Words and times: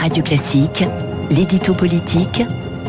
Radio 0.00 0.22
Classique, 0.22 0.84
l'édito 1.28 1.74
politique 1.74 2.42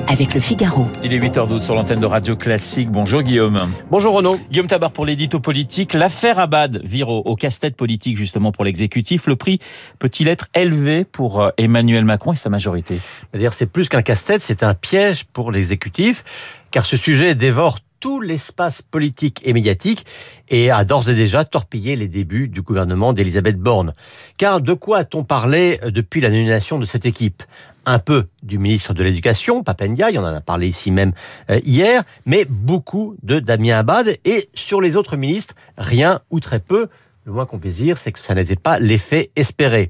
avec 0.08 0.36
le 0.36 0.40
Figaro. 0.40 0.86
Il 1.04 1.12
est 1.12 1.20
8h12 1.20 1.60
sur 1.60 1.74
l'antenne 1.74 2.00
de 2.00 2.06
Radio 2.06 2.36
Classique. 2.36 2.92
Bonjour 2.92 3.24
Guillaume. 3.24 3.58
Bonjour 3.90 4.14
Renaud. 4.14 4.40
Guillaume 4.52 4.68
Tabar 4.68 4.92
pour 4.92 5.08
l'édito 5.08 5.40
politique. 5.40 5.96
L'affaire 5.96 6.38
Abad 6.38 6.80
vire 6.84 7.10
au, 7.10 7.36
casse-tête 7.36 7.76
politique 7.76 8.16
justement 8.16 8.52
pour 8.52 8.64
l'exécutif. 8.64 9.26
Le 9.26 9.36
prix 9.36 9.58
peut-il 9.98 10.28
être 10.28 10.50
élevé 10.54 11.04
pour 11.04 11.42
euh, 11.42 11.50
Emmanuel 11.58 12.06
Macron 12.06 12.34
et 12.34 12.36
sa 12.36 12.52
majorité? 12.52 13.00
C'est-à-dire 13.32 13.54
c'est 13.54 13.66
plus 13.66 13.90
qu'un 13.90 14.04
casse-tête, 14.04 14.44
c'est 14.44 14.62
un 14.62 14.76
piège 14.76 15.24
pour 15.24 15.52
l'exécutif 15.52 16.24
car 16.70 16.86
ce 16.86 16.96
sujet 16.96 17.34
dévore 17.34 17.80
tout 18.00 18.22
l'espace 18.22 18.82
politique 18.82 19.42
et 19.44 19.54
médiatique 19.54 20.06
et 20.50 20.72
a 20.72 20.84
d'ores 20.86 21.10
et 21.10 21.16
déjà 21.16 21.46
torpillé 21.46 21.96
les 21.96 22.08
débuts 22.08 22.48
du 22.48 22.62
gouvernement 22.62 23.14
d'Elisabeth 23.14 23.58
Borne. 23.58 23.94
Car 24.38 24.62
de 24.62 24.74
quoi 24.74 25.00
a-t-on 25.00 25.24
parlé 25.24 25.80
depuis 25.86 26.22
la 26.22 26.30
nomination 26.30 26.80
de 26.80 26.86
cette 26.86 27.06
équipe? 27.06 27.44
Un 27.86 28.00
peu 28.00 28.28
du 28.44 28.60
ministre 28.60 28.94
de 28.94 29.04
l'Éducation, 29.04 29.64
Papendia, 29.64 30.10
on 30.14 30.20
en 30.20 30.26
a 30.26 30.42
parlé 30.42 30.68
ici 30.68 30.92
même 30.92 31.14
euh, 31.50 31.60
hier, 31.66 32.04
mais 32.26 32.46
beaucoup 32.46 33.16
de 33.24 33.40
Damien 33.40 33.80
Abad 33.80 34.18
et 34.26 34.50
sur 34.54 34.82
les 34.82 34.96
autres 34.96 35.18
ministres, 35.18 35.56
rien 35.78 36.22
ou 36.30 36.40
très 36.40 36.60
peu. 36.60 36.88
Le 37.26 37.32
moins 37.32 37.46
qu'on 37.46 37.60
puisse 37.60 37.78
dire, 37.78 37.98
c'est 37.98 38.12
que 38.12 38.20
ça 38.20 38.36
n'était 38.36 38.56
pas 38.56 38.80
l'effet 38.80 39.32
espéré. 39.36 39.90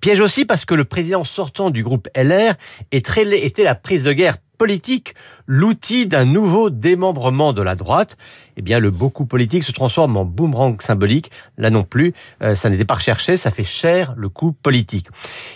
Piège 0.00 0.20
aussi 0.20 0.44
parce 0.44 0.64
que 0.64 0.74
le 0.74 0.84
président 0.84 1.24
sortant 1.24 1.70
du 1.70 1.82
groupe 1.82 2.08
LR 2.14 2.54
était 2.92 3.64
la 3.64 3.74
prise 3.74 4.04
de 4.04 4.12
guerre 4.12 4.36
politique, 4.56 5.14
l'outil 5.46 6.06
d'un 6.06 6.24
nouveau 6.24 6.70
démembrement 6.70 7.52
de 7.52 7.62
la 7.62 7.76
droite, 7.76 8.16
eh 8.56 8.62
bien 8.62 8.78
le 8.78 8.90
beaucoup 8.90 9.26
politique 9.26 9.64
se 9.64 9.72
transforme 9.72 10.16
en 10.16 10.24
boomerang 10.24 10.80
symbolique. 10.80 11.30
Là 11.58 11.70
non 11.70 11.82
plus, 11.82 12.14
euh, 12.42 12.54
ça 12.54 12.70
n'était 12.70 12.84
pas 12.84 12.94
recherché, 12.94 13.36
ça 13.36 13.50
fait 13.50 13.64
cher 13.64 14.14
le 14.16 14.28
coup 14.28 14.52
politique. 14.52 15.08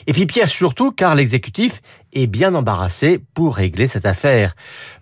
Et 0.07 0.13
puis 0.13 0.27
pièce 0.27 0.51
surtout 0.51 0.93
car 0.93 1.15
l'exécutif 1.15 1.81
est 2.13 2.27
bien 2.27 2.55
embarrassé 2.55 3.21
pour 3.35 3.57
régler 3.57 3.87
cette 3.87 4.07
affaire. 4.07 4.55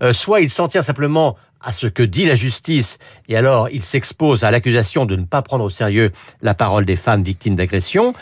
Euh, 0.03 0.13
soit 0.13 0.41
il 0.41 0.51
s'en 0.51 0.69
tient 0.69 0.83
simplement 0.83 1.37
à 1.61 1.73
ce 1.73 1.87
que 1.87 2.03
dit 2.03 2.27
la 2.27 2.35
justice, 2.35 2.98
et 3.29 3.37
alors 3.37 3.69
il 3.70 3.83
s'expose 3.83 4.45
à 4.45 4.51
l'accusation 4.51 5.07
de 5.07 5.17
ne 5.17 5.25
pas 5.25 5.42
prendre 5.42 5.65
au 5.65 5.70
sérieux 5.70 6.13
la 6.42 6.55
parole 6.55 6.85
des 6.85 6.97
femmes 6.97 7.23
victimes 7.23 7.57
d'agression, 7.57 8.15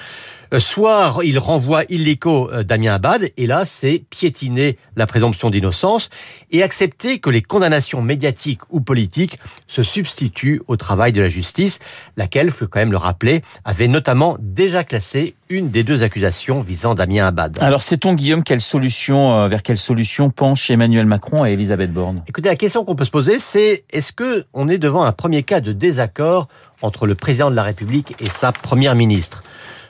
soit 0.59 1.17
il 1.25 1.39
renvoie 1.39 1.85
illico 1.89 2.51
euh, 2.51 2.63
Damien 2.63 2.95
Abad, 2.95 3.31
et 3.37 3.47
là, 3.47 3.65
c'est 3.65 4.03
piétiner 4.11 4.79
la 4.97 5.07
présomption 5.07 5.51
d'innocence 5.51 6.11
et 6.51 6.63
accepter 6.63 7.19
que 7.19 7.31
les 7.31 7.43
condamnations 7.43 8.03
médiatiques 8.03 8.61
ou 8.71 8.81
politiques 8.81 9.39
se 9.67 9.83
substituent 9.83 10.63
au 10.67 10.77
travail 10.77 11.13
de 11.13 11.21
la 11.21 11.29
justice, 11.29 11.79
laquelle, 12.17 12.51
faut 12.51 12.67
quand 12.67 12.81
même 12.81 12.93
le 12.93 12.99
rappeler, 12.99 13.43
avait 13.65 13.89
notamment 13.89 14.37
déjà 14.41 14.85
classé 14.85 15.35
une 15.49 15.71
des 15.71 15.85
deux 15.85 16.03
accusations 16.03 16.61
visant 16.61 16.95
Damien 16.95 17.27
Abad. 17.27 17.59
Alors, 17.61 17.83
sait-on, 17.83 18.15
Guillaume, 18.15 18.43
quelle 18.43 18.61
solution, 18.61 19.39
euh, 19.39 19.49
vers 19.49 19.63
quelle 19.63 19.79
solution 19.79 20.31
penche 20.31 20.71
Emmanuel 20.71 21.07
Macron 21.07 21.45
et 21.45 21.53
Elisabeth 21.53 21.93
Borne? 21.93 22.23
Écoutez, 22.29 22.49
la 22.49 22.57
question 22.57 22.85
qu'on 22.85 22.97
peut 22.97 23.05
se 23.05 23.11
poser, 23.11 23.39
c'est 23.39 23.85
est-ce 23.91 24.13
que 24.13 24.45
on 24.53 24.69
est 24.69 24.79
devant 24.79 25.05
un 25.05 25.13
premier 25.13 25.43
cas 25.43 25.61
de 25.61 25.73
désaccord 25.73 26.49
entre 26.83 27.07
le 27.07 27.15
président 27.15 27.51
de 27.51 27.57
la 27.57 27.63
République 27.63 28.15
et 28.21 28.31
sa 28.31 28.53
première 28.53 28.95
ministre? 28.95 29.43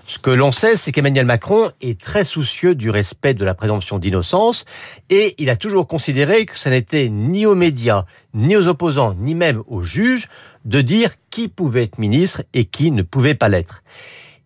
Ce 0.06 0.19
que 0.19 0.30
l'on 0.30 0.52
sait, 0.52 0.77
c'est 0.77 0.92
qu'Emmanuel 0.92 1.24
Macron 1.24 1.70
est 1.80 1.98
très 1.98 2.24
soucieux 2.24 2.74
du 2.74 2.91
respect 2.91 3.33
de 3.33 3.44
la 3.44 3.55
présomption 3.55 3.98
d'innocence 3.98 4.66
et 5.08 5.34
il 5.38 5.48
a 5.48 5.56
toujours 5.56 5.86
considéré 5.86 6.44
que 6.44 6.58
ce 6.58 6.69
n'était 6.69 7.08
ni 7.08 7.46
aux 7.46 7.55
médias, 7.55 8.05
ni 8.34 8.55
aux 8.55 8.69
opposants, 8.69 9.14
ni 9.19 9.34
même 9.34 9.62
aux 9.66 9.83
juges 9.83 10.28
de 10.66 10.83
dire 10.83 11.12
qui 11.30 11.48
pouvait 11.48 11.84
être 11.84 11.98
ministre 11.98 12.42
et 12.52 12.66
qui 12.66 12.91
ne 12.91 13.00
pouvait 13.00 13.34
pas 13.34 13.48
l'être. 13.48 13.83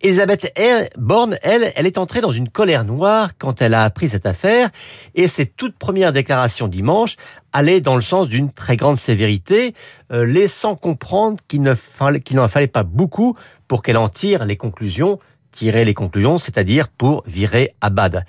Elisabeth 0.01 0.57
Borne, 0.97 1.37
elle, 1.41 1.73
elle 1.75 1.85
est 1.85 1.97
entrée 1.97 2.21
dans 2.21 2.31
une 2.31 2.47
colère 2.47 2.85
noire 2.85 3.31
quand 3.37 3.61
elle 3.61 3.73
a 3.73 3.83
appris 3.83 4.07
cette 4.07 4.25
affaire 4.25 4.69
et 5.13 5.27
ses 5.27 5.45
toutes 5.45 5.75
premières 5.77 6.13
déclarations 6.13 6.69
dimanche 6.69 7.17
allaient 7.51 7.81
dans 7.81 7.95
le 7.95 8.01
sens 8.01 8.29
d'une 8.29 8.49
très 8.49 8.77
grande 8.77 8.95
sévérité, 8.95 9.73
euh, 10.13 10.25
laissant 10.25 10.77
comprendre 10.77 11.39
qu'il 11.49 11.63
n'en 11.63 12.47
fallait 12.47 12.67
pas 12.67 12.83
beaucoup 12.83 13.35
pour 13.67 13.83
qu'elle 13.83 13.97
en 13.97 14.07
tire 14.07 14.45
les 14.45 14.55
conclusions 14.55 15.19
tirer 15.51 15.85
les 15.85 15.93
conclusions, 15.93 16.37
c'est-à-dire 16.37 16.87
pour 16.87 17.23
virer 17.27 17.75
Abad. 17.81 18.25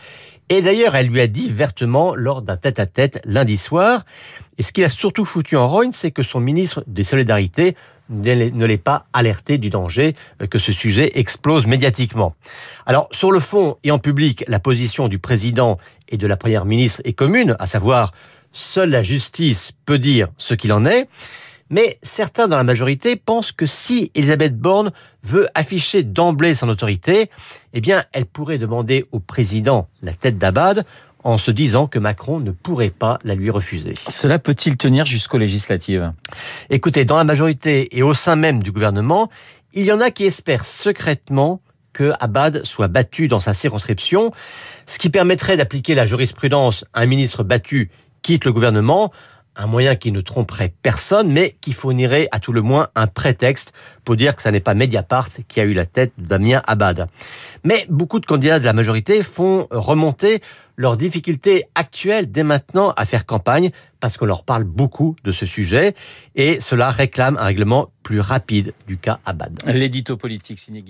Et 0.48 0.62
d'ailleurs, 0.62 0.97
elle 0.97 1.06
lui 1.06 1.20
a 1.20 1.28
dit 1.28 1.48
vertement 1.48 2.14
lors 2.16 2.42
d'un 2.42 2.56
tête-à-tête 2.56 3.20
lundi 3.25 3.56
soir. 3.56 4.04
Et 4.58 4.62
ce 4.62 4.72
qui 4.72 4.82
a 4.82 4.88
surtout 4.88 5.25
foutu 5.25 5.56
en 5.56 5.69
rogne, 5.69 5.92
c'est 5.92 6.10
que 6.10 6.25
son 6.25 6.41
ministre 6.41 6.82
des 6.86 7.04
Solidarités 7.04 7.76
ne 8.08 8.66
l'ait 8.66 8.76
pas 8.76 9.06
alerté 9.12 9.58
du 9.58 9.70
danger 9.70 10.16
que 10.50 10.58
ce 10.58 10.72
sujet 10.72 11.12
explose 11.14 11.66
médiatiquement. 11.66 12.34
Alors, 12.84 13.08
sur 13.12 13.31
le 13.31 13.38
fond 13.38 13.76
et 13.84 13.92
en 13.92 14.00
public, 14.00 14.44
la 14.48 14.58
position 14.58 15.06
du 15.06 15.20
président 15.20 15.78
et 16.08 16.16
de 16.16 16.26
la 16.26 16.37
première 16.37 16.64
ministre 16.64 17.00
est 17.04 17.12
commune, 17.12 17.54
à 17.60 17.66
savoir, 17.66 18.12
seule 18.50 18.91
la 18.91 19.04
justice 19.04 19.70
peut 19.87 20.00
dire 20.00 20.26
ce 20.37 20.54
qu'il 20.54 20.72
en 20.72 20.84
est. 20.84 21.08
Mais 21.70 21.98
certains 22.03 22.48
dans 22.48 22.56
la 22.56 22.64
majorité 22.64 23.16
pensent 23.16 23.53
que 23.53 23.66
si 23.66 24.10
Elisabeth 24.14 24.58
Borne 24.58 24.91
veut 25.22 25.48
afficher 25.54 26.03
d'emblée 26.03 26.54
son 26.54 26.69
autorité, 26.69 27.31
eh 27.72 27.81
bien, 27.81 28.04
elle 28.12 28.26
pourrait 28.26 28.58
demander 28.58 29.06
au 29.12 29.20
président 29.20 29.88
la 30.03 30.12
tête 30.12 30.36
d'Abad 30.36 30.84
en 31.22 31.38
se 31.38 31.50
disant 31.50 31.86
que 31.86 31.98
Macron 31.98 32.41
ne 32.41 32.50
pourrait 32.50 32.91
pas 32.91 33.19
la 33.25 33.34
lui 33.34 33.50
refuser. 33.50 33.94
Cela 34.08 34.38
peut-il 34.38 34.76
tenir 34.76 35.06
jusqu'aux 35.06 35.38
législatives? 35.38 36.12
Écoutez, 36.70 37.04
dans 37.04 37.16
la 37.16 37.25
majorité 37.25 37.97
et 37.97 38.02
au 38.02 38.14
sein 38.14 38.37
même 38.37 38.62
du 38.62 38.72
gouvernement, 38.72 39.31
il 39.72 39.84
y 39.84 39.92
en 39.92 40.00
a 40.00 40.10
qui 40.10 40.25
espèrent 40.25 40.66
secrètement 40.66 41.60
que 41.92 42.12
Abad 42.20 42.64
soit 42.64 42.88
battu 42.88 43.28
dans 43.28 43.41
sa 43.41 43.54
circonscription, 43.54 44.32
ce 44.87 44.98
qui 44.98 45.10
permettrait 45.10 45.56
d'appliquer 45.56 45.94
la 45.94 46.06
jurisprudence 46.06 46.84
un 46.94 47.06
ministre 47.06 47.44
battu 47.44 47.91
quitte 48.22 48.44
le 48.44 48.52
gouvernement 48.52 49.12
un 49.60 49.66
moyen 49.66 49.94
qui 49.94 50.10
ne 50.10 50.22
tromperait 50.22 50.72
personne, 50.82 51.31
mais 51.31 51.56
qui 51.60 51.72
fournirait 51.72 52.28
à 52.32 52.41
tout 52.41 52.53
le 52.53 52.62
moins 52.62 52.88
un 52.94 53.06
prétexte 53.06 53.72
pour 54.04 54.16
dire 54.16 54.34
que 54.34 54.43
ce 54.43 54.48
n'est 54.48 54.60
pas 54.60 54.75
Mediapart 54.75 55.28
qui 55.48 55.60
a 55.60 55.65
eu 55.65 55.75
la 55.75 55.84
tête 55.84 56.12
de 56.16 56.26
Damien 56.26 56.62
Abad. 56.66 57.09
Mais 57.62 57.84
beaucoup 57.91 58.20
de 58.20 58.26
candidats 58.26 58.59
de 58.59 58.65
la 58.65 58.72
majorité 58.72 59.22
font 59.22 59.69
remonter 59.70 60.41
leurs 60.76 60.97
difficultés 60.97 61.65
actuelles 61.75 62.31
dès 62.32 62.43
maintenant 62.43 62.94
à 62.97 63.04
faire 63.04 63.26
campagne 63.26 63.70
parce 64.00 64.16
qu'on 64.16 64.25
leur 64.25 64.44
parle 64.44 64.65
beaucoup 64.65 65.15
de 65.25 65.32
ce 65.32 65.44
sujet 65.44 65.94
et 66.37 66.59
cela 66.60 66.88
réclame 66.88 67.37
un 67.37 67.44
règlement 67.44 67.91
plus 68.03 68.20
rapide 68.20 68.72
du 68.88 68.97
cas 68.97 69.20
Abad. 69.26 69.53
L'édito 69.66 70.16
politique 70.16 70.59
signé. 70.59 70.82